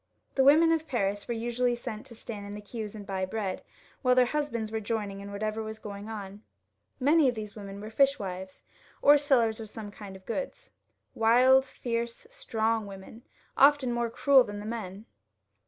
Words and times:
The 0.33 0.43
women 0.43 0.71
of 0.71 0.87
Paris 0.87 1.27
were 1.27 1.35
usually 1.35 1.75
sent 1.75 2.07
to 2.07 2.15
stand 2.15 2.47
in 2.47 2.55
the 2.55 2.59
queues 2.61 2.95
and 2.95 3.05
buy 3.05 3.23
bread, 3.23 3.61
while 4.01 4.15
their 4.15 4.25
husbands 4.25 4.71
were 4.71 4.79
joining 4.79 5.19
in 5.19 5.31
whatever 5.31 5.61
was 5.61 5.77
going 5.77 6.09
on. 6.09 6.41
Many 6.99 7.29
of 7.29 7.35
these 7.35 7.55
women 7.55 7.79
were 7.79 7.91
fishwives, 7.91 8.63
or 9.03 9.19
sellers 9.19 9.59
of 9.59 9.69
some 9.69 9.91
kind 9.91 10.15
of 10.15 10.25
goods, 10.25 10.71
wild, 11.13 11.67
fierce, 11.67 12.25
strong 12.31 12.87
women, 12.87 13.21
often 13.55 13.91
more 13.93 14.09
cruel 14.09 14.43
than 14.43 14.59
the 14.59 14.65
men. 14.65 15.05